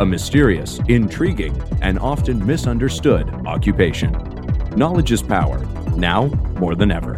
[0.00, 4.12] a mysterious, intriguing, and often misunderstood occupation.
[4.76, 5.58] Knowledge is power,
[5.96, 6.26] now
[6.60, 7.14] more than ever.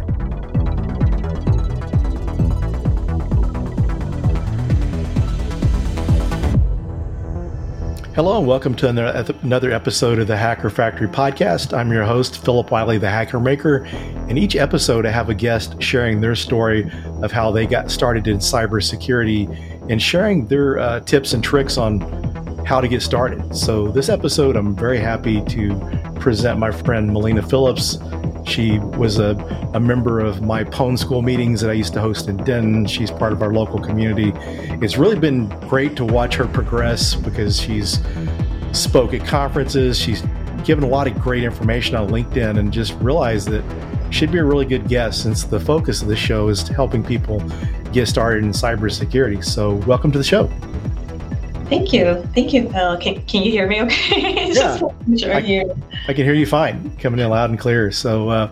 [8.15, 8.89] Hello, and welcome to
[9.43, 11.77] another episode of the Hacker Factory podcast.
[11.77, 13.85] I'm your host, Philip Wiley, the Hacker Maker.
[14.27, 18.27] In each episode, I have a guest sharing their story of how they got started
[18.27, 22.30] in cybersecurity and sharing their uh, tips and tricks on
[22.65, 23.55] how to get started.
[23.55, 25.75] So, this episode, I'm very happy to
[26.19, 27.97] present my friend Melina Phillips.
[28.45, 29.35] She was a,
[29.73, 32.85] a member of my Pwn School meetings that I used to host in Denton.
[32.85, 34.33] She's part of our local community.
[34.81, 37.99] It's really been great to watch her progress because she's
[38.71, 39.97] spoke at conferences.
[39.97, 40.23] She's
[40.63, 43.63] given a lot of great information on LinkedIn and just realized that
[44.11, 47.39] she'd be a really good guest since the focus of the show is helping people
[47.91, 49.43] get started in cybersecurity.
[49.43, 50.49] So, welcome to the show.
[51.71, 52.21] Thank you.
[52.35, 52.97] Thank you, Phil.
[52.97, 54.51] Can, can you hear me okay?
[54.53, 54.77] yeah.
[54.77, 55.63] sure I,
[56.09, 57.93] I, can hear you fine, coming in loud and clear.
[57.93, 58.47] So, uh,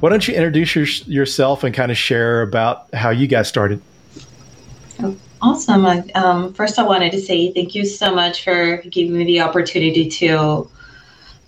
[0.00, 3.82] why don't you introduce your, yourself and kind of share about how you got started?
[5.00, 5.84] Oh, awesome.
[6.14, 10.08] Um, first, I wanted to say thank you so much for giving me the opportunity
[10.08, 10.66] to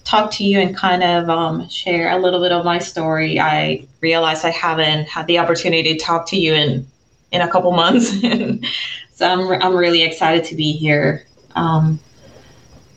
[0.05, 3.41] talk to you and kind of um, share a little bit of my story.
[3.41, 6.87] I realize I haven't had the opportunity to talk to you in
[7.32, 8.12] in a couple months,
[9.16, 11.27] So I'm, I'm really excited to be here.
[11.55, 11.98] Um,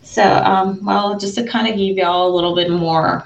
[0.04, 3.26] so, um, well, just to kind of give y'all a little bit more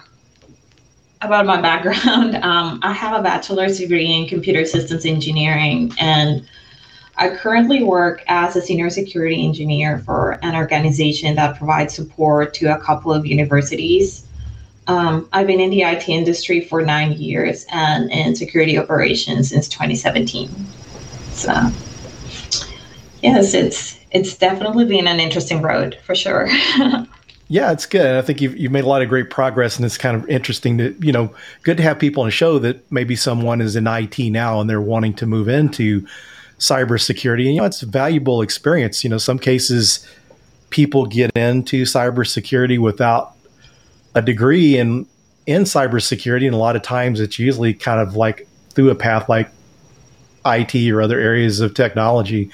[1.21, 6.47] about my background, um, I have a bachelor's degree in computer systems engineering, and
[7.17, 12.75] I currently work as a senior security engineer for an organization that provides support to
[12.75, 14.27] a couple of universities.
[14.85, 19.67] Um, I've been in the IT industry for nine years and in security operations since
[19.67, 20.67] 2017.
[21.33, 21.53] So
[23.21, 26.47] yes, it's it's definitely been an interesting road for sure.
[27.47, 28.15] yeah, it's good.
[28.15, 30.77] I think you've, you've made a lot of great progress, and it's kind of interesting
[30.77, 31.33] to you know
[31.63, 34.69] good to have people on a show that maybe someone is in IT now and
[34.69, 36.05] they're wanting to move into
[36.59, 39.03] cybersecurity, and you know it's a valuable experience.
[39.03, 40.07] You know, some cases
[40.69, 43.35] people get into cybersecurity without
[44.15, 45.07] a degree in
[45.45, 49.29] in cybersecurity, and a lot of times it's usually kind of like through a path
[49.29, 49.49] like
[50.45, 52.49] IT or other areas of technology.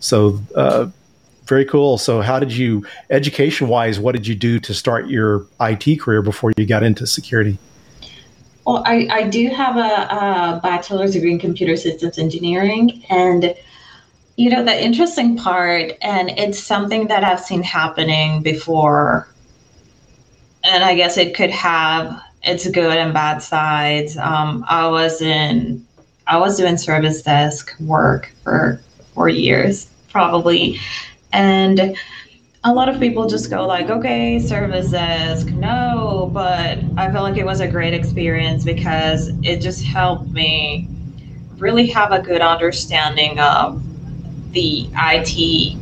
[0.00, 0.88] So, uh,
[1.46, 1.96] very cool.
[1.98, 6.22] So, how did you, education wise, what did you do to start your IT career
[6.22, 7.58] before you got into security?
[8.66, 13.04] Well, I, I do have a, a bachelor's degree in computer systems engineering.
[13.08, 13.54] And,
[14.36, 19.28] you know, the interesting part, and it's something that I've seen happening before,
[20.64, 24.16] and I guess it could have its good and bad sides.
[24.16, 25.85] Um, I was in,
[26.26, 28.80] I was doing service desk work for
[29.14, 30.80] four years probably.
[31.34, 31.94] And
[32.64, 37.36] a lot of people just go like, okay, service desk, no, but I feel like
[37.36, 40.88] it was a great experience because it just helped me
[41.58, 43.82] really have a good understanding of
[44.52, 45.76] the IT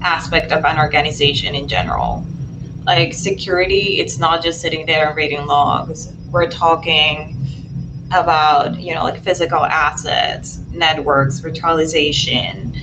[0.00, 2.24] aspect of an organization in general.
[2.86, 6.14] Like security, it's not just sitting there and reading logs.
[6.30, 7.37] We're talking
[8.10, 12.74] about, you know, like physical assets, networks, virtualization,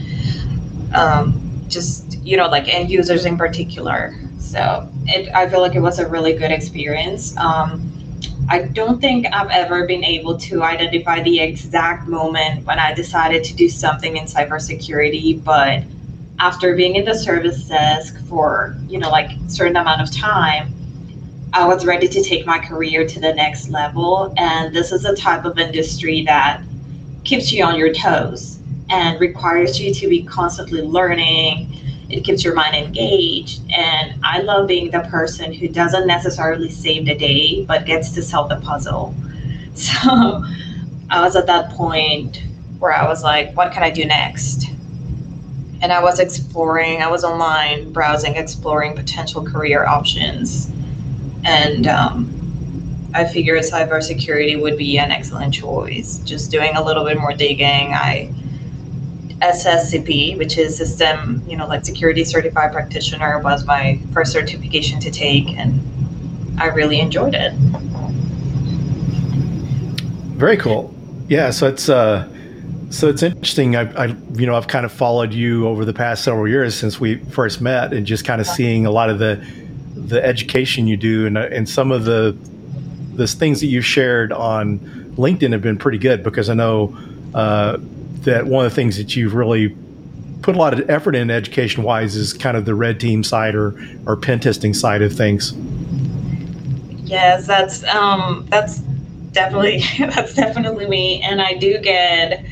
[0.93, 4.15] um, just you know like end users in particular.
[4.39, 7.35] So it, I feel like it was a really good experience.
[7.37, 7.91] Um,
[8.49, 13.43] I don't think I've ever been able to identify the exact moment when I decided
[13.45, 15.83] to do something in cybersecurity, but
[16.37, 20.74] after being in the service desk for you know like certain amount of time,
[21.55, 24.33] I was ready to take my career to the next level.
[24.35, 26.61] And this is a type of industry that
[27.23, 28.59] keeps you on your toes
[28.89, 31.79] and requires you to be constantly learning.
[32.09, 33.61] It keeps your mind engaged.
[33.71, 38.21] And I love being the person who doesn't necessarily save the day, but gets to
[38.21, 39.15] solve the puzzle.
[39.75, 40.43] So
[41.09, 42.41] I was at that point
[42.79, 44.67] where I was like, what can I do next?
[45.81, 50.71] And I was exploring, I was online browsing, exploring potential career options.
[51.45, 56.19] And um, I figured cybersecurity would be an excellent choice.
[56.19, 58.33] Just doing a little bit more digging, I
[59.41, 65.11] SSCP, which is system, you know, like security certified practitioner, was my first certification to
[65.11, 65.81] take, and
[66.59, 67.53] I really enjoyed it.
[70.35, 70.93] Very cool.
[71.27, 72.29] Yeah, so it's uh,
[72.89, 73.75] so it's interesting.
[73.75, 76.99] I, I, you know, I've kind of followed you over the past several years since
[76.99, 79.45] we first met, and just kind of seeing a lot of the
[79.95, 82.37] the education you do, and and some of the
[83.15, 84.79] the things that you've shared on
[85.15, 86.95] LinkedIn have been pretty good because I know
[87.33, 87.77] uh,
[88.21, 89.75] that one of the things that you've really
[90.41, 93.55] put a lot of effort in education wise is kind of the red team side
[93.55, 93.73] or
[94.05, 95.53] or pen testing side of things.
[97.03, 98.79] Yes, that's um, that's
[99.31, 102.45] definitely that's definitely me, and I do get.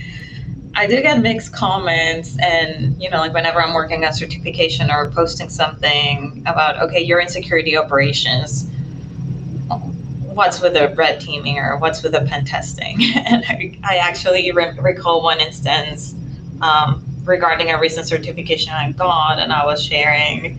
[0.75, 5.10] I do get mixed comments, and you know, like whenever I'm working on certification or
[5.12, 8.68] posting something about, okay, you're in security operations,
[10.34, 12.98] what's with the red teaming or what's with the pen testing?
[13.16, 16.16] and I, I actually re- recall one instance
[16.62, 20.58] um, regarding a recent certification I got, and I was sharing.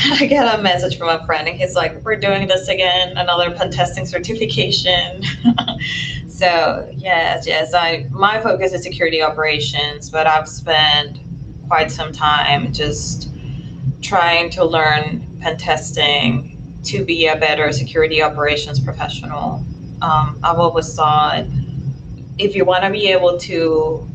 [0.04, 3.50] I get a message from a friend, and he's like, "We're doing this again, another
[3.50, 5.24] pen testing certification."
[6.28, 11.18] so yes, yes, I my focus is security operations, but I've spent
[11.66, 13.30] quite some time just
[14.00, 19.64] trying to learn pen testing to be a better security operations professional.
[20.00, 21.44] Um, I've always thought
[22.38, 24.08] if you want to be able to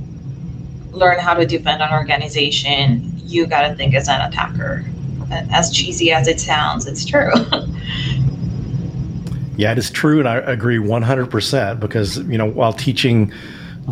[0.92, 4.86] learn how to defend an organization, you got to think as an attacker.
[5.32, 7.32] As cheesy as it sounds, it's true.
[9.58, 13.32] yeah, it is true, and I agree 100% because, you know, while teaching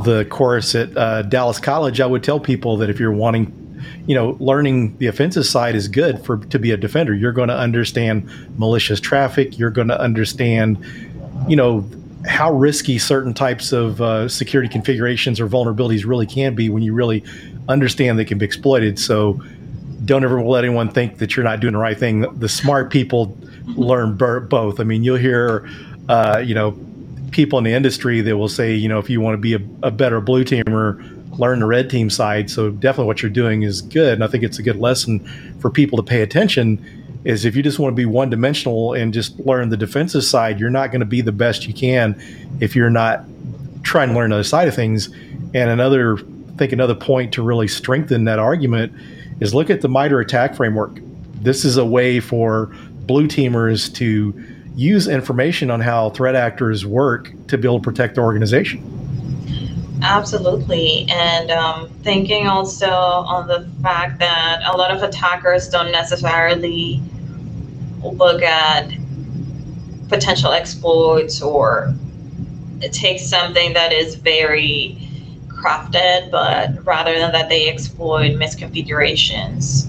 [0.03, 3.57] the course at uh, Dallas College, I would tell people that if you're wanting
[4.07, 7.13] you know, learning the offensive side is good for to be a defender.
[7.13, 9.57] You're going to understand malicious traffic.
[9.57, 10.83] You're going to understand,
[11.47, 11.87] you know,
[12.27, 16.93] how risky certain types of uh, security configurations or vulnerabilities really can be when you
[16.93, 17.23] really
[17.67, 18.99] understand they can be exploited.
[18.99, 19.41] So
[20.05, 22.21] don't ever let anyone think that you're not doing the right thing.
[22.39, 24.79] The smart people learn both.
[24.79, 25.69] I mean, you'll hear,
[26.09, 26.77] uh, you know,
[27.31, 29.59] people in the industry that will say, you know, if you want to be a,
[29.83, 30.99] a better blue teamer,
[31.37, 32.49] learn the red team side.
[32.49, 34.13] So definitely what you're doing is good.
[34.13, 35.19] And I think it's a good lesson
[35.59, 36.83] for people to pay attention
[37.23, 40.59] is if you just want to be one dimensional and just learn the defensive side,
[40.59, 42.19] you're not going to be the best you can
[42.59, 43.23] if you're not
[43.83, 45.07] trying to learn the other side of things.
[45.53, 48.93] And another, I think another point to really strengthen that argument
[49.41, 50.99] is look at the MITRE ATT&CK framework.
[51.41, 52.67] This is a way for
[53.07, 54.33] blue teamers to
[54.75, 58.81] use information on how threat actors work to to protect the organization.
[60.03, 61.05] Absolutely.
[61.09, 67.01] And um, thinking also on the fact that a lot of attackers don't necessarily
[68.01, 68.91] look at
[70.09, 71.93] potential exploits or
[72.91, 75.10] take something that is very
[75.61, 79.87] crafted, but rather than that, they exploit misconfigurations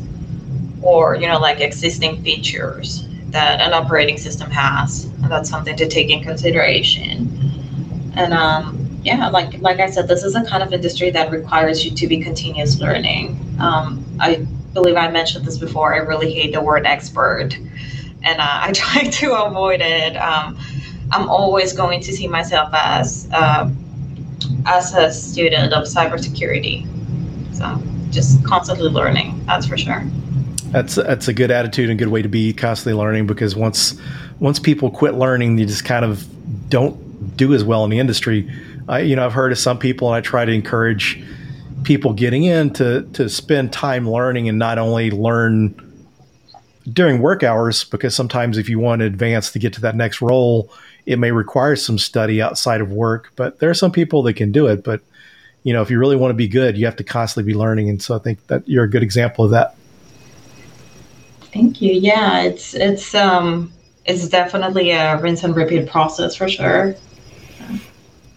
[0.82, 5.04] or, you know, like existing features that an operating system has.
[5.04, 8.12] And that's something to take in consideration.
[8.14, 11.84] And um, yeah, like like I said, this is a kind of industry that requires
[11.84, 13.38] you to be continuous learning.
[13.58, 15.94] Um, I believe I mentioned this before.
[15.94, 17.56] I really hate the word expert,
[18.22, 20.16] and uh, I try to avoid it.
[20.16, 20.58] Um,
[21.10, 23.70] I'm always going to see myself as uh,
[24.66, 26.86] as a student of cybersecurity.
[27.54, 29.44] So just constantly learning.
[29.46, 30.02] That's for sure.
[30.66, 34.00] That's that's a good attitude and good way to be constantly learning because once
[34.40, 36.26] once people quit learning, you just kind of
[36.68, 38.50] don't do as well in the industry
[38.88, 41.22] I, you know, I've heard of some people, and I try to encourage
[41.84, 45.74] people getting in to to spend time learning and not only learn
[46.92, 50.20] during work hours because sometimes if you want to advance to get to that next
[50.20, 50.72] role
[51.06, 54.52] it may require some study outside of work but there are some people that can
[54.52, 54.84] do it.
[54.84, 55.00] But
[55.62, 57.88] you know if you really want to be good you have to constantly be learning.
[57.88, 59.74] And so i think that you're a good example of that.
[61.52, 61.92] Thank you.
[61.92, 63.72] Yeah it's it's um
[64.04, 66.94] it's definitely a rinse and repeat process for sure.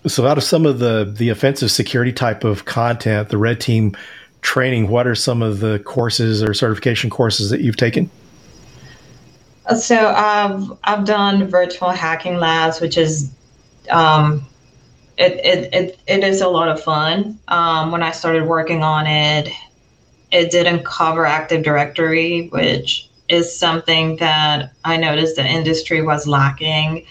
[0.08, 3.98] So, out of some of the the offensive security type of content, the red team
[4.42, 8.12] training, what are some of the courses or certification courses that you've taken?
[9.78, 13.32] So, um, I've done virtual hacking labs, which is
[13.90, 14.46] um,
[15.18, 17.40] it, it, it, it is a lot of fun.
[17.48, 19.50] Um, when I started working on it,
[20.32, 27.06] it didn't cover Active Directory, which is something that I noticed the industry was lacking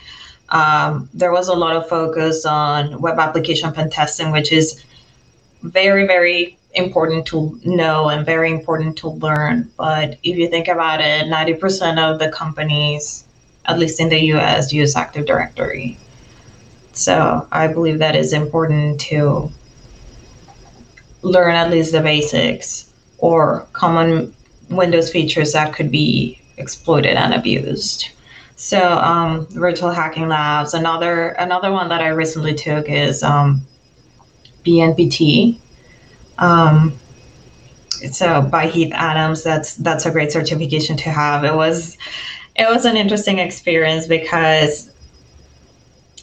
[0.51, 4.85] um, there was a lot of focus on web application pen testing, which is
[5.63, 9.71] very, very important to know and very important to learn.
[9.77, 13.25] But if you think about it, 90% of the companies,
[13.67, 15.99] at least in the US, use Active Directory.
[16.93, 19.51] So I believe that is important to
[21.23, 24.35] learn at least the basics or common
[24.71, 28.11] Windows features that could be exploited and abused.
[28.57, 30.75] So um, virtual hacking labs.
[30.75, 33.63] Another another one that I recently took is um,
[34.65, 35.59] PNPT.
[36.39, 36.99] Um,
[38.11, 41.45] so by Heath Adams, that's that's a great certification to have.
[41.45, 41.97] It was
[42.57, 44.91] it was an interesting experience because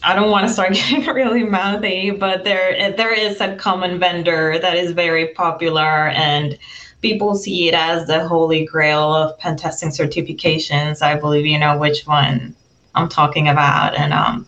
[0.04, 4.60] I don't want to start getting really mouthy, but there there is a common vendor
[4.60, 6.58] that is very popular and
[7.02, 11.02] people see it as the holy grail of pen testing certifications.
[11.02, 12.56] I believe you know which one
[12.96, 14.46] I'm talking about, and um,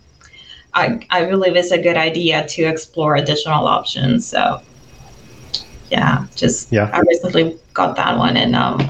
[0.74, 4.28] I I believe it's a good idea to explore additional options.
[4.28, 4.62] So
[5.94, 6.90] yeah, just yeah.
[6.92, 8.90] I recently got that one, and um,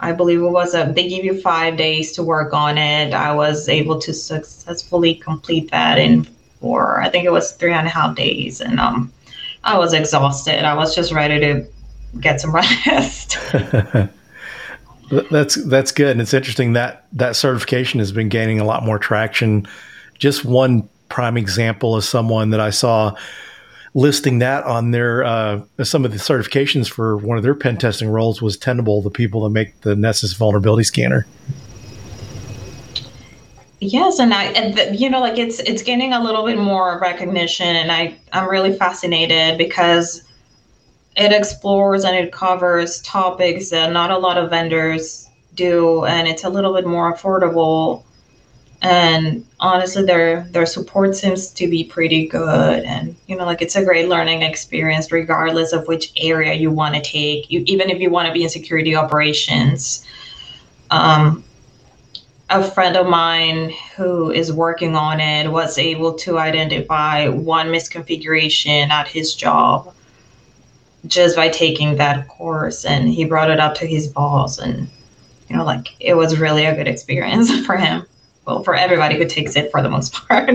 [0.00, 3.12] I believe it was a they give you five days to work on it.
[3.12, 6.24] I was able to successfully complete that in
[6.60, 9.12] four, I think it was three and a half days, and um,
[9.64, 10.64] I was exhausted.
[10.64, 11.66] I was just ready to
[12.20, 12.54] get some
[12.86, 13.36] rest.
[15.30, 18.98] that's that's good, and it's interesting that that certification has been gaining a lot more
[18.98, 19.68] traction.
[20.18, 23.14] Just one prime example of someone that I saw
[23.94, 28.08] listing that on their uh, some of the certifications for one of their pen testing
[28.08, 31.26] roles was Tenable, the people that make the Nessus vulnerability scanner.
[33.80, 36.98] Yes, and I, and the, you know, like it's it's getting a little bit more
[37.00, 40.22] recognition, and I I'm really fascinated because
[41.16, 46.44] it explores and it covers topics that not a lot of vendors do, and it's
[46.44, 48.04] a little bit more affordable.
[48.82, 53.76] And honestly, their their support seems to be pretty good, and you know, like it's
[53.76, 57.50] a great learning experience, regardless of which area you want to take.
[57.50, 60.06] You, even if you want to be in security operations.
[60.90, 61.44] Um,
[62.50, 68.88] a friend of mine who is working on it was able to identify one misconfiguration
[68.88, 69.94] at his job
[71.06, 74.88] just by taking that course and he brought it up to his boss and
[75.48, 78.04] you know like it was really a good experience for him
[78.46, 80.50] well for everybody who takes it for the most part.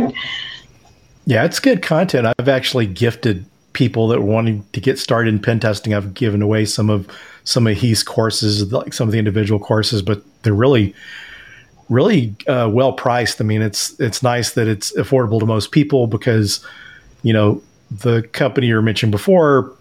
[1.26, 2.34] Yeah it's good content.
[2.40, 5.94] I've actually gifted people that wanting to get started in pen testing.
[5.94, 7.08] I've given away some of
[7.44, 10.94] some of his courses like some of the individual courses but they're really
[11.90, 13.40] really uh, well priced.
[13.42, 16.66] I mean it's it's nice that it's affordable to most people because
[17.24, 17.62] you know
[17.92, 19.76] the company you mentioned before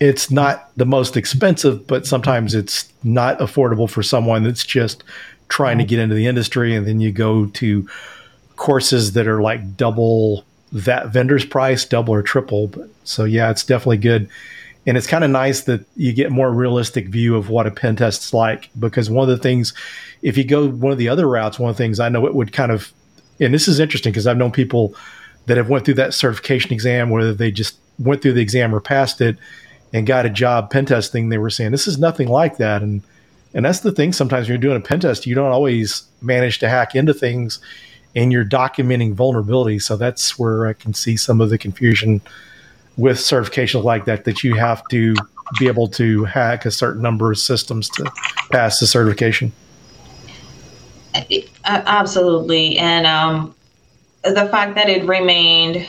[0.00, 5.04] it's not the most expensive, but sometimes it's not affordable for someone that's just
[5.50, 5.90] trying to mm-hmm.
[5.90, 6.74] get into the industry.
[6.74, 7.86] And then you go to
[8.56, 12.68] courses that are like double that vendor's price, double or triple.
[12.68, 14.28] But so yeah, it's definitely good.
[14.86, 17.96] And it's kind of nice that you get more realistic view of what a pen
[17.96, 18.70] test's like.
[18.78, 19.74] Because one of the things,
[20.22, 22.34] if you go one of the other routes, one of the things I know it
[22.34, 22.92] would kind of,
[23.38, 24.94] and this is interesting because I've known people
[25.46, 28.80] that have went through that certification exam, whether they just went through the exam or
[28.80, 29.36] passed it,
[29.92, 32.82] and got a job pen testing, they were saying this is nothing like that.
[32.82, 33.02] And
[33.54, 34.12] and that's the thing.
[34.12, 37.58] Sometimes when you're doing a pen test, you don't always manage to hack into things,
[38.14, 39.82] and you're documenting vulnerabilities.
[39.82, 42.20] So that's where I can see some of the confusion
[42.96, 44.24] with certifications like that.
[44.24, 45.14] That you have to
[45.58, 48.10] be able to hack a certain number of systems to
[48.52, 49.52] pass the certification.
[51.64, 53.54] Absolutely, and um,
[54.22, 55.86] the fact that it remained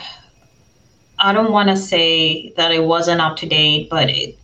[1.22, 4.36] I don't want to say that it wasn't up to date, but it,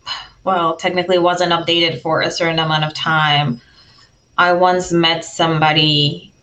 [0.49, 3.61] well, technically wasn't updated for a certain amount of time.
[4.35, 6.33] I once met somebody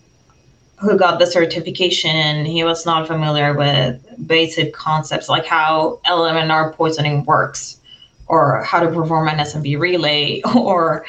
[0.78, 6.72] who got the certification and he was not familiar with basic concepts like how LLMNR
[6.74, 7.80] poisoning works
[8.28, 11.04] or how to perform an SMB relay or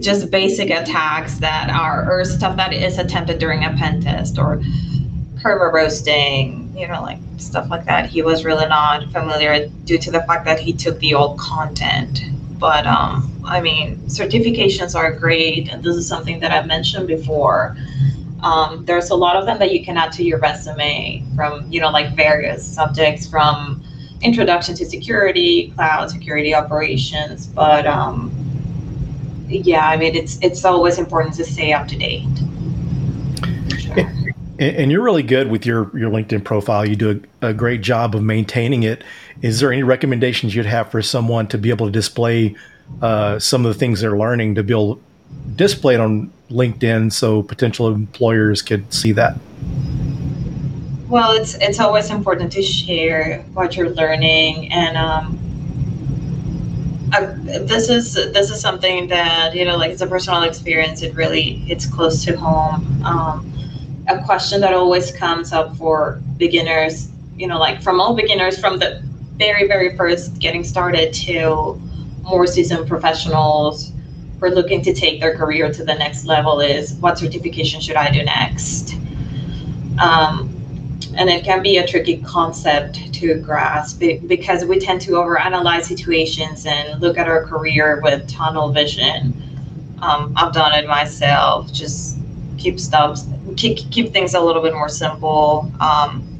[0.00, 4.58] just basic attacks that are or stuff that is attempted during a pen test or
[5.40, 8.06] Kerberos roasting, you know, like stuff like that.
[8.06, 12.22] He was really not familiar due to the fact that he took the old content.
[12.58, 17.76] But um, I mean, certifications are great, and this is something that I've mentioned before.
[18.42, 21.80] Um, there's a lot of them that you can add to your resume from, you
[21.80, 23.82] know, like various subjects from
[24.22, 27.46] introduction to security, cloud security operations.
[27.46, 28.32] But um,
[29.48, 32.28] yeah, I mean, it's it's always important to stay up to date.
[34.64, 34.80] Sure.
[34.80, 36.86] And, you're really good with your your LinkedIn profile.
[36.86, 39.02] You do a, a, great job of maintaining it.
[39.42, 42.54] Is there any recommendations you'd have for someone to be able to display
[43.02, 45.02] uh, some of the things they're learning to be able to
[45.56, 49.36] display it on LinkedIn so potential employers could see that?
[51.08, 55.38] Well, it's it's always important to share what you're learning, and um,
[57.12, 57.34] uh,
[57.66, 61.02] this is this is something that you know, like it's a personal experience.
[61.02, 63.04] It really hits close to home.
[63.04, 63.53] Um,
[64.08, 68.78] a question that always comes up for beginners, you know, like from all beginners from
[68.78, 69.02] the
[69.36, 71.80] very, very first getting started to
[72.22, 73.92] more seasoned professionals
[74.38, 77.96] who are looking to take their career to the next level is what certification should
[77.96, 78.94] I do next?
[79.98, 80.50] Um,
[81.16, 86.66] and it can be a tricky concept to grasp because we tend to overanalyze situations
[86.66, 89.40] and look at our career with tunnel vision.
[90.00, 91.72] Um, I've done it myself.
[91.72, 92.18] Just
[92.58, 93.20] keep stuff,
[93.56, 95.70] keep, keep things a little bit more simple.
[95.80, 96.30] Um,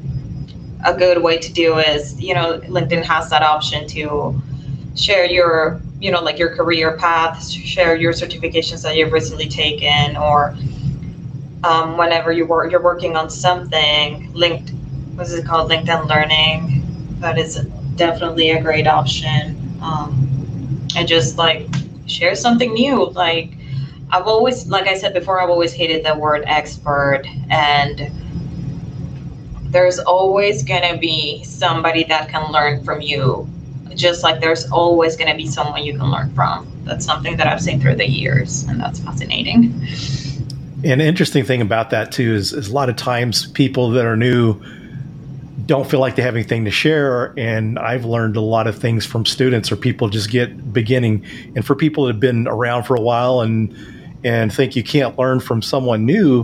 [0.85, 4.41] a good way to do is, you know, LinkedIn has that option to
[4.95, 10.15] share your, you know, like your career path, share your certifications that you've recently taken,
[10.15, 10.55] or
[11.63, 14.31] um, whenever you work, you're working on something.
[14.33, 14.71] Linked,
[15.15, 15.71] what's it called?
[15.71, 16.83] LinkedIn Learning.
[17.19, 17.55] That is
[17.95, 19.57] definitely a great option.
[19.81, 21.67] Um, and just like
[22.05, 23.09] share something new.
[23.09, 23.57] Like
[24.11, 28.11] I've always, like I said before, I've always hated the word expert and
[29.63, 33.49] there's always going to be somebody that can learn from you
[33.95, 36.67] just like there's always going to be someone you can learn from.
[36.83, 39.73] That's something that i've seen through the years and that's fascinating.
[40.83, 44.15] An interesting thing about that too is, is a lot of times people that are
[44.15, 44.61] new
[45.65, 49.03] don't feel like they have anything to share and i've learned a lot of things
[49.03, 51.25] from students or people just get beginning.
[51.55, 53.75] And for people that have been around for a while and
[54.25, 56.43] and think you can't learn from someone new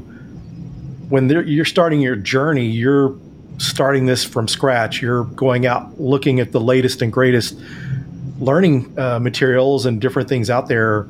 [1.11, 3.13] when you're starting your journey, you're
[3.57, 5.01] starting this from scratch.
[5.01, 7.59] You're going out looking at the latest and greatest
[8.39, 11.01] learning uh, materials and different things out there,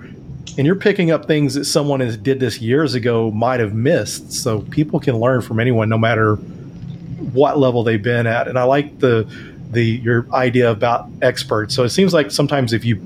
[0.58, 4.34] and you're picking up things that someone has did this years ago might have missed.
[4.34, 8.48] So people can learn from anyone, no matter what level they've been at.
[8.48, 9.30] And I like the
[9.70, 11.75] the your idea about experts.
[11.75, 13.00] So it seems like sometimes if you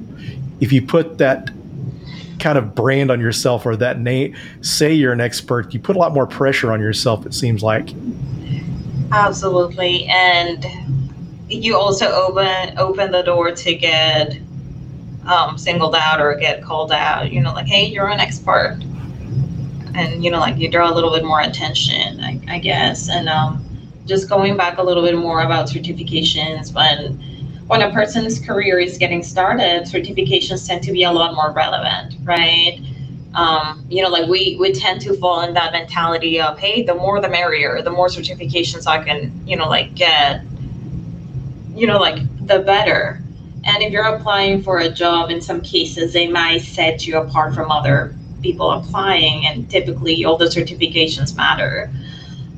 [0.62, 1.50] if you put that
[2.40, 6.00] kind of brand on yourself or that name, say you're an expert, you put a
[6.00, 7.90] lot more pressure on yourself, it seems like.
[9.12, 10.06] Absolutely.
[10.06, 10.66] And
[11.48, 14.38] you also open open the door to get
[15.28, 18.80] um, singled out or get called out, you know, like, hey, you're an expert.
[19.94, 23.10] And, you know, like you draw a little bit more attention, I, I guess.
[23.10, 23.64] And um,
[24.06, 27.22] just going back a little bit more about certifications when
[27.68, 32.16] when a person's career is getting started, certifications tend to be a lot more relevant,
[32.24, 32.80] right?
[33.34, 36.96] Um, you know, like we we tend to fall in that mentality of, hey, the
[36.96, 40.44] more the merrier, the more certifications I can, you know, like get,
[41.74, 43.22] you know, like the better.
[43.66, 47.56] And if you're applying for a job, in some cases, they might set you apart
[47.56, 51.92] from other people applying, and typically all the certifications matter.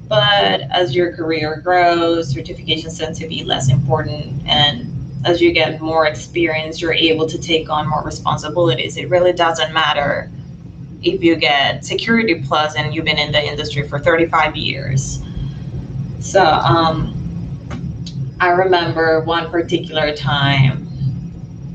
[0.09, 5.81] But as your career grows, certifications tend to be less important and as you get
[5.81, 8.97] more experience, you're able to take on more responsibilities.
[8.97, 10.29] It really doesn't matter
[11.03, 15.23] if you get security plus and you've been in the industry for 35 years.
[16.19, 17.13] So um,
[18.39, 20.85] I remember one particular time,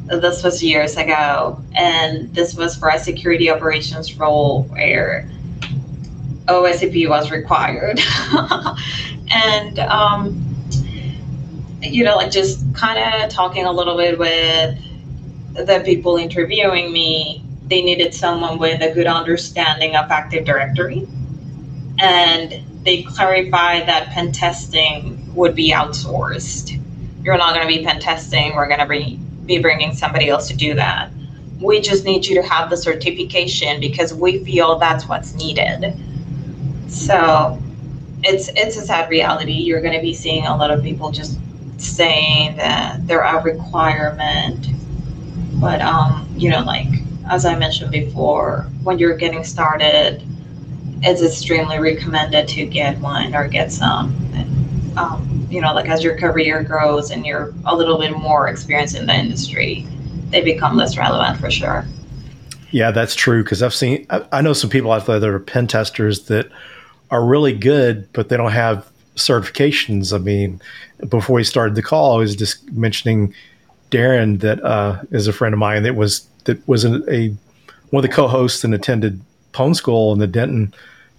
[0.06, 5.28] this was years ago, and this was for a security operations role where
[6.46, 8.00] OSCP was required.
[9.30, 10.51] and um,
[11.82, 14.78] you know, like just kind of talking a little bit with
[15.54, 21.06] the people interviewing me, they needed someone with a good understanding of Active Directory.
[21.98, 26.78] And they clarified that pen testing would be outsourced.
[27.22, 29.16] You're not going to be pen testing, we're going to be,
[29.46, 31.10] be bringing somebody else to do that.
[31.60, 35.94] We just need you to have the certification because we feel that's what's needed.
[36.88, 37.62] So
[38.24, 39.52] it's it's a sad reality.
[39.52, 41.38] You're going to be seeing a lot of people just
[41.78, 44.68] saying that they're a requirement.
[45.60, 46.88] But um, you know, like
[47.30, 50.22] as I mentioned before, when you're getting started,
[51.02, 54.14] it's extremely recommended to get one or get some.
[54.34, 58.48] And, um, you know, like as your career grows and you're a little bit more
[58.48, 59.86] experienced in the industry,
[60.30, 61.86] they become less relevant for sure.
[62.70, 63.42] Yeah, that's true.
[63.42, 66.50] Because I've seen, I, I know some people out there that are pen testers that
[67.10, 70.12] are really good, but they don't have certifications.
[70.14, 70.60] I mean,
[71.08, 73.34] before we started the call, I was just mentioning
[73.90, 77.34] Darren that uh, is a friend of mine that was that was a,
[77.90, 79.20] one of the co-hosts and attended
[79.52, 80.74] Pwn School and the Denton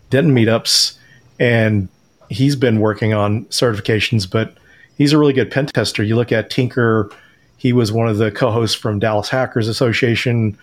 [0.09, 0.97] Denton meetups,
[1.39, 1.87] and
[2.29, 4.29] he's been working on certifications.
[4.29, 4.55] But
[4.97, 6.03] he's a really good pen tester.
[6.03, 7.11] You look at Tinker;
[7.57, 10.57] he was one of the co-hosts from Dallas Hackers Association.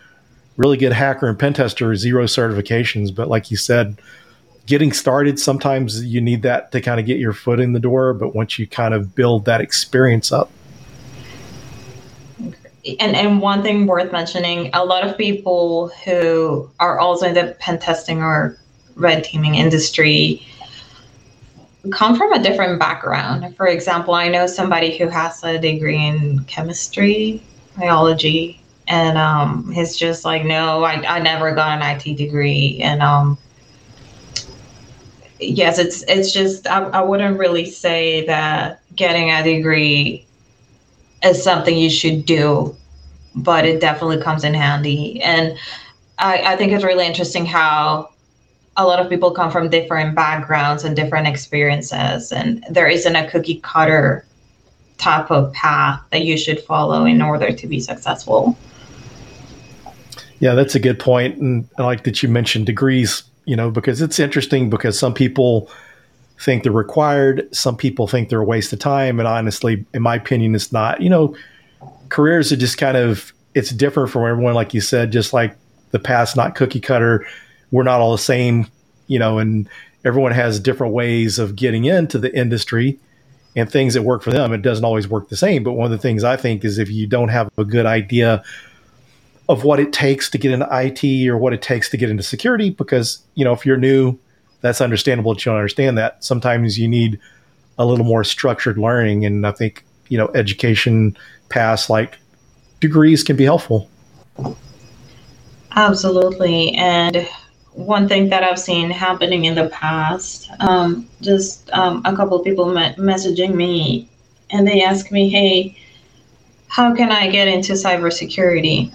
[0.57, 3.99] Really good hacker and pen tester, zero certifications, but like you said,
[4.71, 8.15] getting started, sometimes you need that to kind of get your foot in the door.
[8.15, 10.51] But once you kind of build that experience up,
[13.01, 17.57] and and one thing worth mentioning, a lot of people who are also in the
[17.59, 18.57] pen testing or
[18.95, 20.47] red teaming industry
[21.91, 23.57] come from a different background.
[23.57, 27.43] For example, I know somebody who has a degree in chemistry,
[27.77, 32.81] biology, and um, he's just like, no, I, I never got an IT degree.
[32.83, 33.39] And um,
[35.41, 40.27] yes, it's it's just I, I wouldn't really say that getting a degree
[41.23, 42.77] is something you should do,
[43.35, 45.21] but it definitely comes in handy.
[45.23, 45.57] And
[46.19, 48.11] I, I think it's really interesting how
[48.77, 53.29] a lot of people come from different backgrounds and different experiences, and there isn't a
[53.31, 54.25] cookie cutter
[54.99, 58.57] type of path that you should follow in order to be successful.
[60.41, 61.37] Yeah, that's a good point.
[61.39, 65.69] And I like that you mentioned degrees, you know, because it's interesting because some people
[66.39, 69.19] think they're required, some people think they're a waste of time.
[69.19, 71.01] And honestly, in my opinion, it's not.
[71.01, 71.37] You know,
[72.11, 75.57] careers are just kind of, it's different from everyone, like you said, just like
[75.91, 77.27] the past, not cookie cutter.
[77.73, 78.69] We're not all the same,
[79.09, 79.69] you know, and
[80.05, 83.01] everyone has different ways of getting into the industry
[83.57, 84.53] and things that work for them.
[84.53, 85.65] It doesn't always work the same.
[85.65, 88.45] But one of the things I think is if you don't have a good idea
[89.51, 92.23] of what it takes to get into IT or what it takes to get into
[92.23, 94.17] security, because, you know, if you're new,
[94.61, 96.23] that's understandable that you don't understand that.
[96.23, 97.19] Sometimes you need
[97.77, 99.25] a little more structured learning.
[99.25, 102.17] And I think, you know, education paths like
[102.79, 103.91] degrees can be helpful.
[105.73, 106.73] Absolutely.
[106.75, 107.29] And
[107.73, 112.45] one thing that I've seen happening in the past, um, just um, a couple of
[112.45, 114.09] people me- messaging me
[114.51, 115.77] and they ask me, hey,
[116.69, 118.93] how can I get into cybersecurity?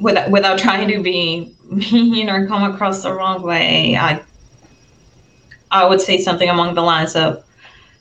[0.00, 1.54] Without, without trying to be
[1.92, 4.22] mean or come across the wrong way, I
[5.70, 7.44] I would say something along the lines of,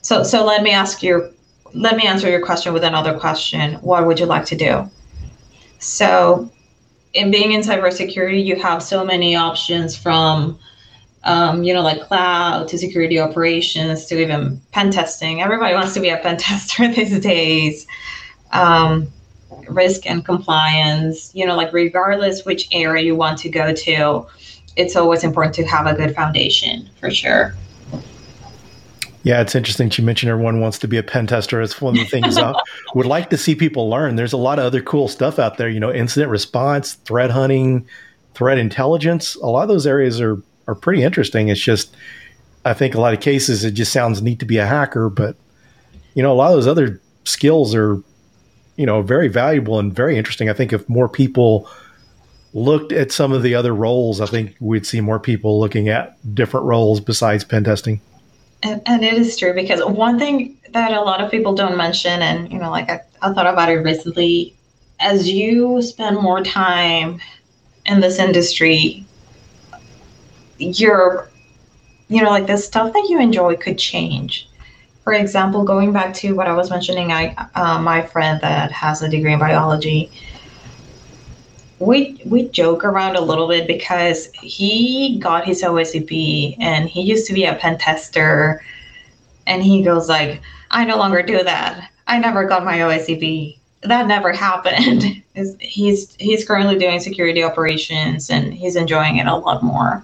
[0.02, 1.32] so so let me ask your
[1.74, 3.74] let me answer your question with another question.
[3.76, 4.90] What would you like to do?
[5.80, 6.50] So
[7.14, 10.58] in being in cybersecurity, you have so many options from,
[11.24, 15.42] um, you know, like cloud to security operations to even pen testing.
[15.42, 17.88] Everybody wants to be a pen tester these days.
[18.52, 19.12] Um,
[19.70, 24.26] risk and compliance, you know, like regardless which area you want to go to,
[24.76, 27.54] it's always important to have a good foundation for sure.
[29.24, 29.92] Yeah, it's interesting.
[29.94, 31.62] You mentioned everyone wants to be a pen tester.
[31.62, 32.54] It's one of the things I
[32.96, 34.16] would like to see people learn.
[34.16, 35.68] There's a lot of other cool stuff out there.
[35.68, 37.86] You know, incident response, threat hunting,
[38.36, 39.36] threat intelligence.
[39.36, 41.48] A lot of those areas are are pretty interesting.
[41.48, 41.96] It's just,
[42.66, 45.36] I think a lot of cases it just sounds neat to be a hacker, but
[46.14, 48.02] you know, a lot of those other skills are,
[48.78, 50.50] you know, very valuable and very interesting.
[50.50, 51.70] I think if more people
[52.54, 56.16] looked at some of the other roles, I think we'd see more people looking at
[56.34, 58.00] different roles besides pen testing.
[58.64, 62.22] And, and it is true because one thing that a lot of people don't mention,
[62.22, 64.56] and you know, like I, I thought about it recently,
[65.00, 67.20] as you spend more time
[67.86, 69.06] in this industry,
[70.58, 71.30] your,
[72.10, 74.50] you know, like the stuff that you enjoy could change.
[75.08, 79.02] For example, going back to what I was mentioning, I uh, my friend that has
[79.02, 80.12] a degree in biology
[81.80, 87.26] we we joke around a little bit because he got his OSCP and he used
[87.28, 88.62] to be a pen tester,
[89.46, 90.42] and he goes like,
[90.72, 91.90] "I no longer do that.
[92.08, 93.60] I never got my OSCP.
[93.84, 95.24] That never happened."
[95.62, 100.04] he's he's currently doing security operations and he's enjoying it a lot more.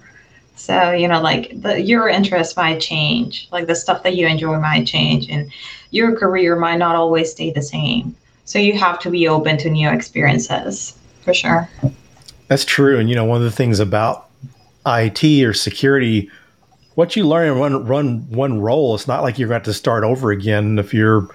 [0.56, 4.58] So you know, like the your interests might change, like the stuff that you enjoy
[4.58, 5.52] might change, and
[5.90, 8.16] your career might not always stay the same.
[8.44, 11.68] So you have to be open to new experiences for sure.
[12.48, 12.98] That's true.
[12.98, 14.28] And, you know, one of the things about
[14.86, 16.30] IT or security,
[16.94, 19.74] what you learn in run, run one role, it's not like you're going to, to
[19.74, 20.78] start over again.
[20.78, 21.28] If you're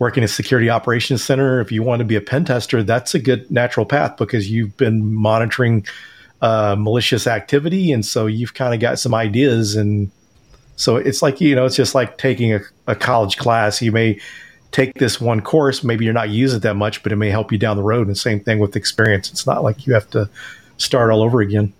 [0.00, 3.20] working a security operations center, if you want to be a pen tester, that's a
[3.20, 5.86] good natural path because you've been monitoring
[6.42, 7.92] uh, malicious activity.
[7.92, 9.76] And so you've kind of got some ideas.
[9.76, 10.10] And
[10.76, 13.80] so it's like, you know, it's just like taking a, a college class.
[13.80, 14.20] You may
[14.72, 15.82] take this one course.
[15.82, 18.06] Maybe you're not using it that much, but it may help you down the road.
[18.06, 19.30] And same thing with experience.
[19.30, 20.28] It's not like you have to
[20.76, 21.72] start all over again.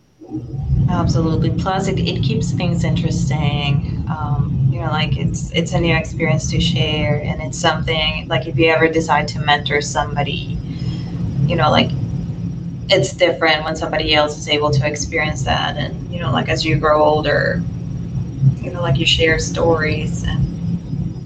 [0.88, 1.50] Absolutely.
[1.50, 4.04] Plus, it, it keeps things interesting.
[4.08, 8.46] Um, you know, like it's it's a new experience to share, and it's something like
[8.46, 10.58] if you ever decide to mentor somebody,
[11.46, 11.90] you know, like
[12.88, 16.64] it's different when somebody else is able to experience that, and you know, like as
[16.64, 17.62] you grow older,
[18.58, 20.46] you know, like you share stories and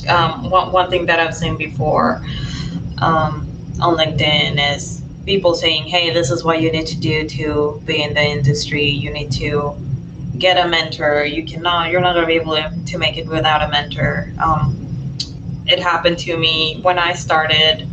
[0.09, 2.23] um, one, one thing that I've seen before
[2.99, 3.49] um,
[3.81, 8.03] on LinkedIn is people saying, hey, this is what you need to do to be
[8.03, 8.87] in the industry.
[8.87, 9.77] You need to
[10.38, 11.25] get a mentor.
[11.25, 14.33] You cannot, you're not going to be able to make it without a mentor.
[14.42, 14.77] Um,
[15.66, 17.87] it happened to me when I started.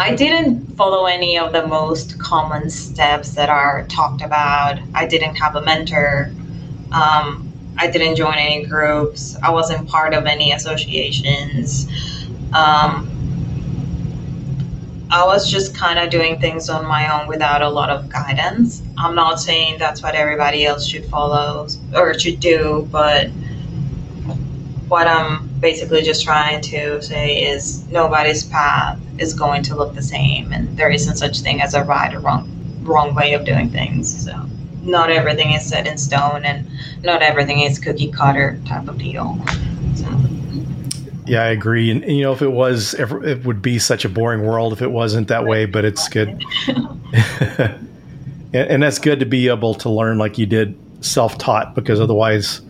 [0.00, 4.78] I didn't follow any of the most common steps that are talked about.
[4.94, 6.32] I didn't have a mentor.
[6.90, 9.36] Um, I didn't join any groups.
[9.42, 11.86] I wasn't part of any associations.
[12.54, 13.10] Um,
[15.10, 18.82] I was just kind of doing things on my own without a lot of guidance.
[18.96, 23.28] I'm not saying that's what everybody else should follow or should do, but
[24.90, 30.02] what I'm basically just trying to say is nobody's path is going to look the
[30.02, 32.50] same, and there isn't such thing as a right or wrong
[32.82, 34.24] wrong way of doing things.
[34.24, 34.46] So
[34.82, 36.68] not everything is set in stone, and
[37.04, 39.40] not everything is cookie cutter type of deal.
[39.94, 40.08] So.
[41.26, 41.92] Yeah, I agree.
[41.92, 44.82] And, and, you know, if it was, it would be such a boring world if
[44.82, 45.66] it wasn't that way.
[45.66, 47.78] But it's good, and,
[48.52, 51.76] and that's good to be able to learn like you did, self-taught.
[51.76, 52.62] Because otherwise,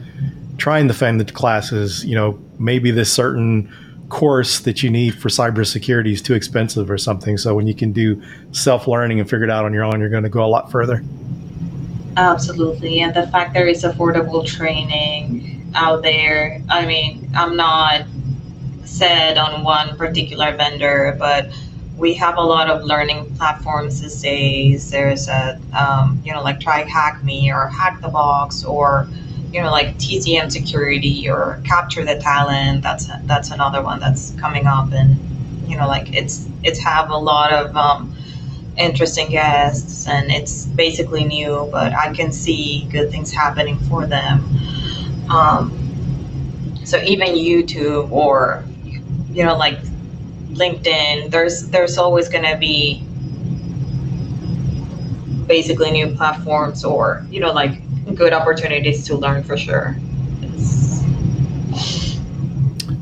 [0.60, 3.72] trying to find the classes, you know, maybe this certain
[4.10, 7.38] course that you need for cybersecurity is too expensive or something.
[7.38, 10.22] So when you can do self-learning and figure it out on your own, you're going
[10.24, 11.02] to go a lot further.
[12.16, 16.60] Absolutely, and the fact there is affordable training out there.
[16.68, 18.04] I mean, I'm not
[18.84, 21.48] said on one particular vendor, but
[21.96, 24.90] we have a lot of learning platforms these days.
[24.90, 29.08] There's a, um, you know, like try hack me or hack the box or,
[29.52, 32.82] you know, like TCM security or capture the talent.
[32.82, 35.18] That's that's another one that's coming up, and
[35.68, 38.14] you know, like it's it's have a lot of um,
[38.76, 44.44] interesting guests, and it's basically new, but I can see good things happening for them.
[45.30, 45.76] Um,
[46.84, 48.64] so even YouTube or
[49.32, 49.78] you know, like
[50.52, 53.04] LinkedIn, there's there's always going to be
[55.46, 57.82] basically new platforms or you know like
[58.14, 59.96] good opportunities to learn for sure.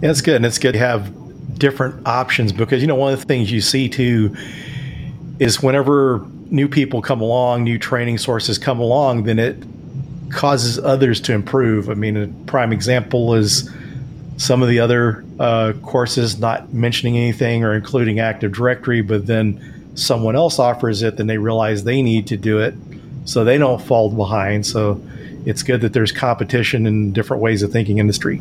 [0.00, 1.12] Yeah, it's good, and it's good to have
[1.58, 4.36] different options because you know one of the things you see too
[5.40, 9.56] is whenever new people come along, new training sources come along, then it
[10.30, 11.90] causes others to improve.
[11.90, 13.70] I mean, a prime example is
[14.36, 19.92] some of the other uh, courses not mentioning anything or including Active Directory, but then
[19.94, 22.74] someone else offers it, then they realize they need to do it
[23.28, 24.64] so they don't fall behind.
[24.64, 25.02] So
[25.44, 28.40] it's good that there's competition in different ways of thinking industry.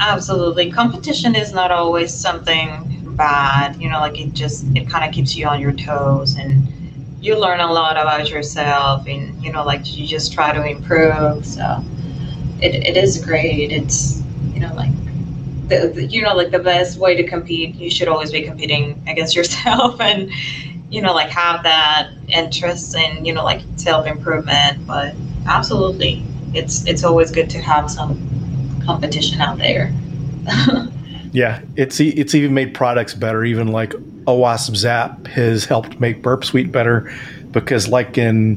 [0.00, 0.72] Absolutely.
[0.72, 3.76] Competition is not always something bad.
[3.78, 6.66] You know, like it just, it kind of keeps you on your toes and
[7.20, 11.44] you learn a lot about yourself and, you know, like you just try to improve.
[11.44, 11.84] So
[12.62, 13.70] it, it is great.
[13.70, 14.22] It's,
[14.54, 14.94] you know, like
[15.68, 19.02] the, the, you know, like the best way to compete, you should always be competing
[19.06, 20.30] against yourself and,
[20.90, 24.86] you know, like have that interest in, you know, like self improvement.
[24.86, 25.14] But
[25.46, 26.24] absolutely,
[26.54, 29.92] it's it's always good to have some competition out there.
[31.32, 33.44] yeah, it's it's even made products better.
[33.44, 33.90] Even like
[34.26, 37.12] OWASP Zap has helped make Burp Suite better
[37.50, 38.56] because, like in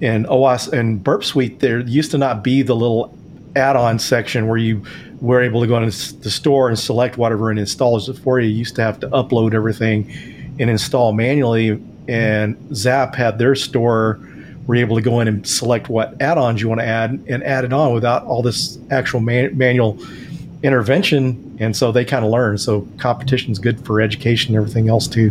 [0.00, 3.16] in OWASP and Burp Suite, there used to not be the little
[3.56, 4.84] add-on section where you
[5.20, 8.48] were able to go into the store and select whatever and installs it for you.
[8.48, 10.10] You used to have to upload everything
[10.58, 11.82] and install manually.
[12.08, 14.20] And Zap had their store
[14.66, 17.64] were able to go in and select what add-ons you want to add and add
[17.64, 19.98] it on without all this actual man- manual
[20.62, 21.56] intervention.
[21.60, 22.58] And so they kind of learn.
[22.58, 25.30] So competition is good for education and everything else too.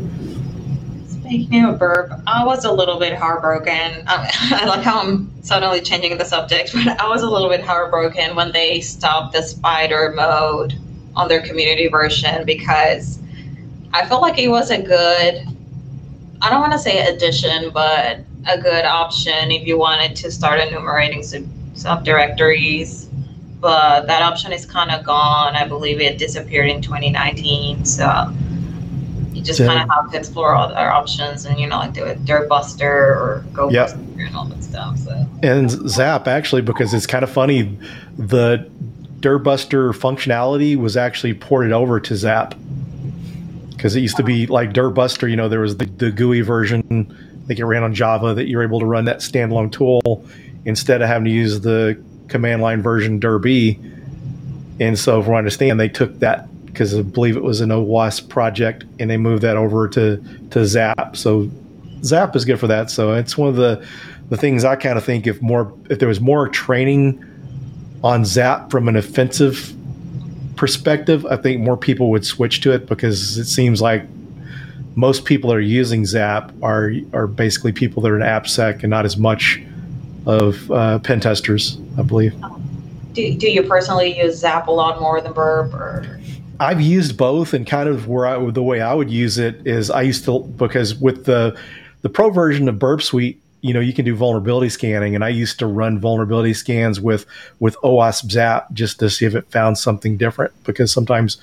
[1.08, 4.04] Speaking of burp, I was a little bit heartbroken.
[4.08, 4.30] I,
[4.62, 8.36] I like how I'm suddenly changing the subject, but I was a little bit heartbroken
[8.36, 10.78] when they stopped the spider mode
[11.16, 13.20] on their community version because
[13.94, 15.48] I felt like it was a good,
[16.42, 20.60] I don't want to say addition, but a good option if you wanted to start
[20.60, 21.44] enumerating sub-
[21.76, 23.08] subdirectories.
[23.60, 25.56] But that option is kind of gone.
[25.56, 27.86] I believe it disappeared in 2019.
[27.86, 28.34] So
[29.32, 32.16] you just kind of have to explore other options and you know like do a
[32.16, 33.92] DirBuster or go yep.
[33.92, 34.98] and all that stuff.
[34.98, 37.80] So and Zap actually because it's kind of funny,
[38.18, 38.70] the
[39.22, 42.56] DirBuster functionality was actually ported over to Zap
[43.84, 44.54] because it used to be oh.
[44.54, 45.30] like DirBuster.
[45.30, 46.82] You know, there was the, the GUI version.
[47.44, 50.26] I think it ran on Java that you're able to run that standalone tool
[50.64, 53.78] instead of having to use the command line version DirB.
[54.80, 58.30] And so, if I understand, they took that because I believe it was an OWASP
[58.30, 61.18] project, and they moved that over to to Zap.
[61.18, 61.50] So
[62.06, 62.90] Zap is good for that.
[62.90, 63.86] So it's one of the
[64.30, 67.22] the things I kind of think if more if there was more training
[68.02, 69.76] on Zap from an offensive
[70.56, 74.06] perspective, I think more people would switch to it because it seems like
[74.96, 78.90] most people that are using Zap are are basically people that are in AppSec and
[78.90, 79.62] not as much
[80.26, 82.34] of uh, pen testers, I believe.
[83.14, 86.20] Do, do you personally use Zap a lot more than Burp or?
[86.60, 89.90] I've used both, and kind of where I, the way I would use it is
[89.90, 91.58] I used to because with the
[92.02, 95.30] the pro version of Burp Suite, you know, you can do vulnerability scanning, and I
[95.30, 97.26] used to run vulnerability scans with
[97.60, 101.38] with OWASP Zap just to see if it found something different because sometimes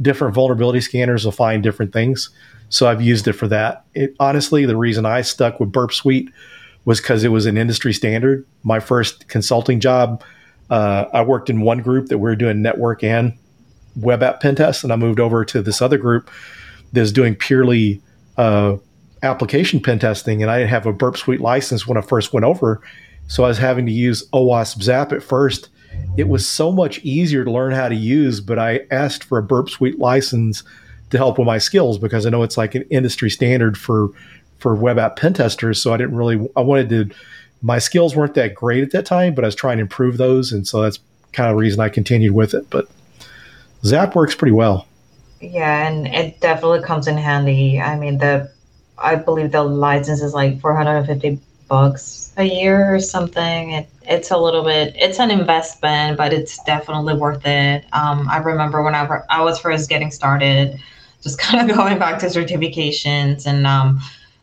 [0.00, 2.30] different vulnerability scanners will find different things.
[2.68, 3.84] So I've used it for that.
[3.92, 6.30] It, honestly, the reason I stuck with Burp Suite
[6.84, 8.46] was because it was an industry standard.
[8.62, 10.22] My first consulting job,
[10.70, 13.36] uh, I worked in one group that we were doing network and
[13.96, 16.30] web app pen tests, and I moved over to this other group
[16.92, 18.00] that's doing purely
[18.36, 18.76] uh,
[19.24, 20.42] application pen testing.
[20.42, 22.80] And I didn't have a Burp Suite license when I first went over,
[23.26, 25.68] so I was having to use OWASP Zap at first.
[26.16, 29.42] It was so much easier to learn how to use, but I asked for a
[29.42, 30.62] Burp Suite license
[31.10, 34.10] to help with my skills because I know it's like an industry standard for
[34.58, 35.80] for web app pen testers.
[35.80, 37.10] So I didn't really I wanted to
[37.62, 40.52] my skills weren't that great at that time, but I was trying to improve those,
[40.52, 40.98] and so that's
[41.32, 42.68] kind of the reason I continued with it.
[42.70, 42.88] But
[43.84, 44.86] Zap works pretty well.
[45.40, 47.80] Yeah, and it definitely comes in handy.
[47.80, 48.50] I mean, the
[48.98, 53.70] I believe the license is like 450 bucks a year or something.
[53.70, 57.84] It, it's a little bit, it's an investment, but it's definitely worth it.
[57.92, 60.78] Um, I remember when I, I was first getting started,
[61.22, 64.00] just kind of going back to certifications, and um,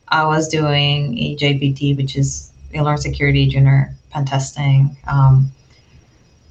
[0.07, 4.95] I was doing eJPT, which is eLearnSecurity Junior Pen Testing.
[5.07, 5.51] Um,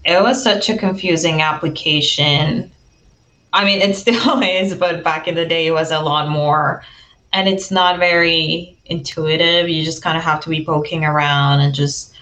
[0.04, 2.70] it was such a confusing application.
[3.52, 6.84] I mean, it still is, but back in the day, it was a lot more.
[7.32, 9.68] And it's not very intuitive.
[9.68, 12.14] You just kind of have to be poking around and just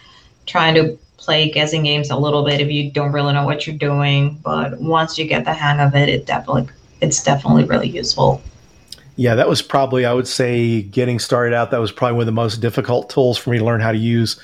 [0.46, 3.76] trying to play guessing games a little bit if you don't really know what you're
[3.76, 4.38] doing.
[4.42, 6.68] But once you get the hang of it, it definitely
[7.00, 8.42] it's definitely really useful.
[9.16, 11.70] Yeah, that was probably I would say getting started out.
[11.70, 13.98] That was probably one of the most difficult tools for me to learn how to
[13.98, 14.40] use.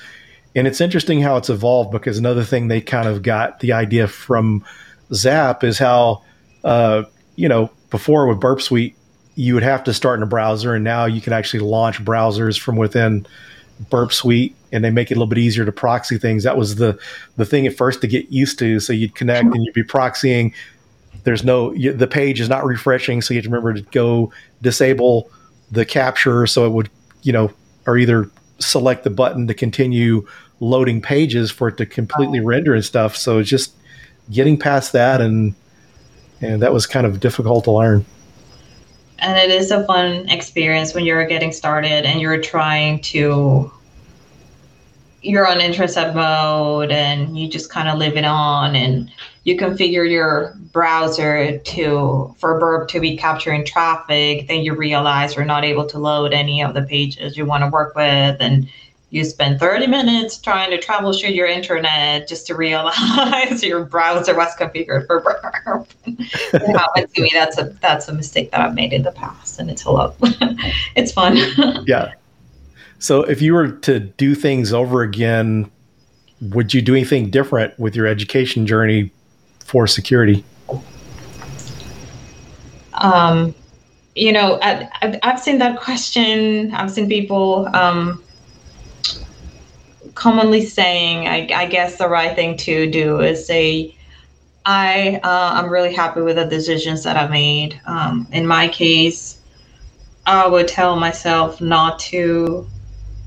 [0.55, 4.07] And it's interesting how it's evolved because another thing they kind of got the idea
[4.07, 4.63] from
[5.13, 6.23] Zap is how
[6.63, 7.03] uh,
[7.35, 8.95] you know before with Burp Suite
[9.35, 12.59] you would have to start in a browser, and now you can actually launch browsers
[12.59, 13.27] from within
[13.89, 16.43] Burp Suite, and they make it a little bit easier to proxy things.
[16.43, 16.97] That was the
[17.35, 18.79] the thing at first to get used to.
[18.79, 20.53] So you'd connect and you'd be proxying.
[21.23, 24.31] There's no you, the page is not refreshing, so you have to remember to go
[24.61, 25.29] disable
[25.71, 26.89] the capture, so it would
[27.23, 27.51] you know,
[27.85, 30.25] or either select the button to continue
[30.61, 32.45] loading pages for it to completely oh.
[32.45, 33.17] render and stuff.
[33.17, 33.73] So it's just
[34.31, 35.55] getting past that, and
[36.39, 38.05] and that was kind of difficult to learn
[39.19, 43.71] and it is a fun experience when you're getting started and you're trying to
[45.21, 49.11] you're on intercept mode and you just kind of live it on and
[49.43, 55.45] you configure your browser to for burp to be capturing traffic then you realize you're
[55.45, 58.69] not able to load any of the pages you want to work with and
[59.11, 64.53] you spend 30 minutes trying to troubleshoot your internet just to realize your browser was
[64.55, 65.87] configured for burp.
[66.05, 67.29] it happened to me.
[67.33, 70.15] That's a that's a mistake that I've made in the past, and it's a lot.
[70.95, 71.37] it's fun.
[71.87, 72.13] yeah.
[72.99, 75.69] So, if you were to do things over again,
[76.41, 79.11] would you do anything different with your education journey
[79.59, 80.43] for security?
[82.95, 83.53] Um,
[84.15, 86.73] you know, I, have seen that question.
[86.73, 87.69] I've seen people.
[87.73, 88.23] Um,
[90.15, 93.95] commonly saying, I, I, guess the right thing to do is say,
[94.65, 97.79] I uh, I'm really happy with the decisions that I made.
[97.85, 99.39] Um, in my case,
[100.25, 102.67] I would tell myself not to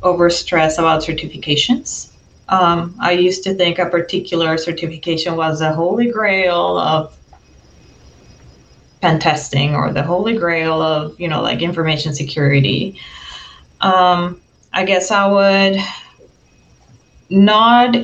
[0.03, 2.13] overstress about certifications.
[2.49, 7.17] Um, I used to think a particular certification was the holy grail of
[9.01, 13.01] pen testing or the holy grail of you know like information security.
[13.81, 14.41] Um,
[14.73, 15.81] I guess I would
[17.31, 17.95] not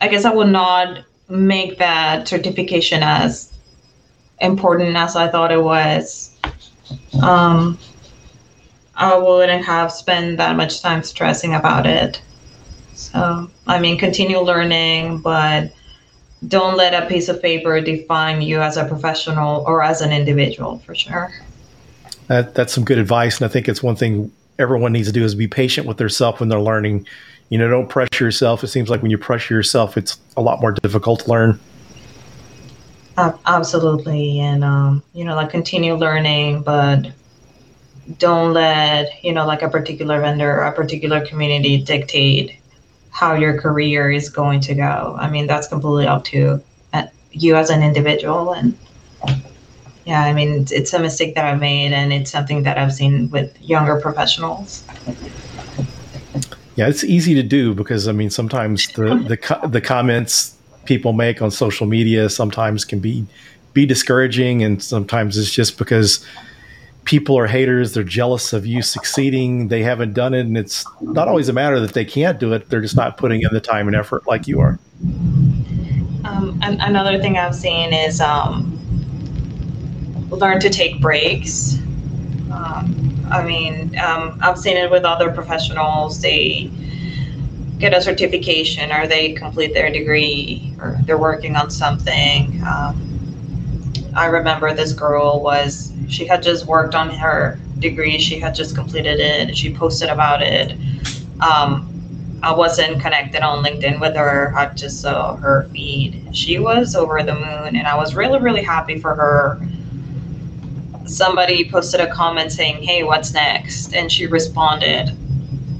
[0.00, 3.52] i guess i would not make that certification as
[4.40, 6.36] important as i thought it was.
[7.22, 7.78] Um,
[8.96, 12.20] i wouldn't have spent that much time stressing about it.
[12.94, 15.72] So i mean continue learning but
[16.48, 20.78] don't let a piece of paper define you as a professional or as an individual
[20.80, 21.32] for sure.
[22.26, 25.24] That, that's some good advice and i think it's one thing everyone needs to do
[25.24, 27.06] is be patient with themselves when they're learning
[27.52, 28.64] you know, don't pressure yourself.
[28.64, 31.60] It seems like when you pressure yourself, it's a lot more difficult to learn.
[33.18, 37.12] Uh, absolutely, and um, you know, like continue learning, but
[38.16, 42.58] don't let you know, like a particular vendor or a particular community dictate
[43.10, 45.14] how your career is going to go.
[45.20, 46.58] I mean, that's completely up to
[46.94, 48.78] uh, you as an individual, and
[50.06, 53.28] yeah, I mean, it's a mistake that I've made, and it's something that I've seen
[53.28, 54.84] with younger professionals.
[56.76, 61.42] Yeah, it's easy to do because I mean sometimes the the the comments people make
[61.42, 63.26] on social media sometimes can be
[63.72, 66.24] be discouraging, and sometimes it's just because
[67.04, 67.94] people are haters.
[67.94, 69.68] They're jealous of you succeeding.
[69.68, 70.40] They haven't done it.
[70.40, 72.68] And it's not always a matter that they can't do it.
[72.68, 74.78] They're just not putting in the time and effort like you are.
[76.24, 78.78] Um, another thing I've seen is um,
[80.30, 81.78] learn to take breaks.
[82.52, 86.20] Um, I mean, um, I've seen it with other professionals.
[86.20, 86.70] They
[87.78, 92.62] get a certification or they complete their degree or they're working on something.
[92.64, 93.12] Um,
[94.14, 98.18] I remember this girl was she had just worked on her degree.
[98.18, 99.56] She had just completed it.
[99.56, 100.76] She posted about it.
[101.40, 101.88] Um,
[102.42, 104.52] I wasn't connected on LinkedIn with her.
[104.56, 106.36] I just saw her feed.
[106.36, 109.60] She was over the moon, and I was really, really happy for her.
[111.06, 113.94] Somebody posted a comment saying, Hey, what's next?
[113.94, 115.16] And she responded,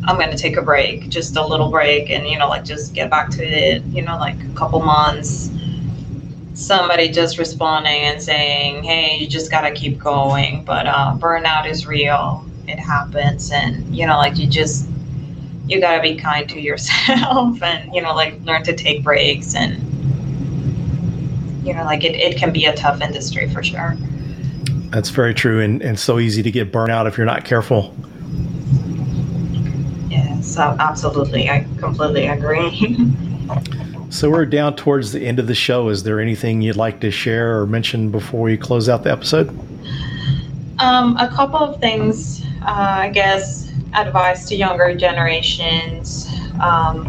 [0.04, 2.92] I'm going to take a break, just a little break, and, you know, like just
[2.94, 5.50] get back to it, you know, like a couple months
[6.54, 11.86] somebody just responding and saying, "Hey, you just gotta keep going." But uh, burnout is
[11.86, 14.88] real; it happens, and you know, like you just
[15.66, 19.76] you gotta be kind to yourself, and you know, like learn to take breaks, and
[21.66, 23.96] you know, like it, it can be a tough industry for sure.
[24.92, 27.94] That's very true, and and so easy to get burnout if you're not careful.
[30.08, 33.10] Yes, absolutely, I completely agree.
[34.12, 35.88] So we're down towards the end of the show.
[35.88, 39.48] Is there anything you'd like to share or mention before we close out the episode?
[40.80, 46.28] Um, a couple of things, uh, I guess, advice to younger generations.
[46.62, 47.08] Um,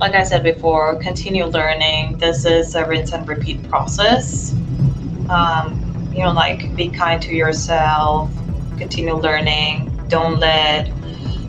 [0.00, 2.18] like I said before, continue learning.
[2.18, 4.52] This is a rinse and repeat process.
[5.30, 5.81] Um,
[6.12, 8.30] you know, like be kind to yourself,
[8.76, 9.90] continue learning.
[10.08, 10.90] Don't let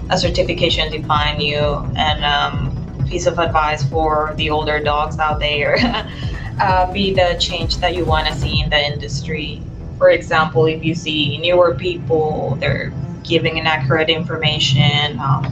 [0.09, 1.59] a certification define you.
[1.95, 5.75] And um, piece of advice for the older dogs out there
[6.59, 9.61] uh, be the change that you want to see in the industry.
[9.97, 12.93] For example, if you see newer people, they're
[13.23, 15.45] giving inaccurate information, um,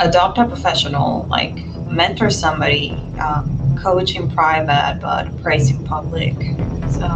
[0.00, 2.90] adopt a professional, like mentor somebody,
[3.20, 6.34] um, coach in private, but praise in public.
[6.90, 7.06] So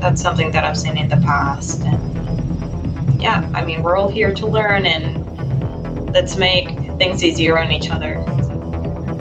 [0.00, 1.82] that's something that I've seen in the past.
[1.82, 6.68] And yeah, I mean, we're all here to learn and let's make
[6.98, 8.18] things easier on each other.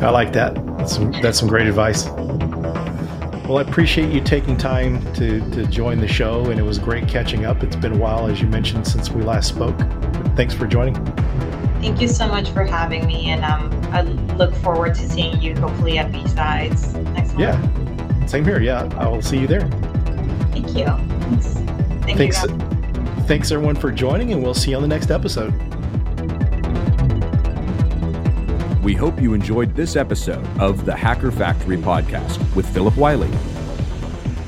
[0.01, 0.55] I like that.
[0.78, 2.05] That's some, that's some great advice.
[3.47, 7.07] Well, I appreciate you taking time to, to join the show, and it was great
[7.07, 7.61] catching up.
[7.61, 9.78] It's been a while, as you mentioned, since we last spoke.
[10.36, 10.95] Thanks for joining.
[11.80, 15.55] Thank you so much for having me, and um, I look forward to seeing you
[15.55, 17.39] hopefully at B-Sides next month.
[17.39, 18.59] Yeah, same here.
[18.59, 19.69] Yeah, I will see you there.
[20.56, 20.86] Thank you.
[20.86, 21.53] Thanks.
[22.06, 22.58] Thank thanks, you.
[23.28, 25.51] Thanks, everyone, for joining, and we'll see you on the next episode.
[28.82, 33.32] We hope you enjoyed this episode of the Hacker Factory podcast with Phillip Wylie.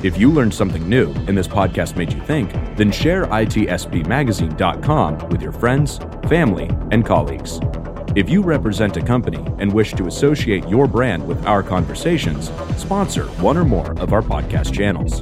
[0.01, 5.41] If you learned something new and this podcast made you think, then share itspmagazine.com with
[5.41, 5.97] your friends,
[6.29, 7.59] family, and colleagues.
[8.15, 13.25] If you represent a company and wish to associate your brand with our conversations, sponsor
[13.41, 15.21] one or more of our podcast channels.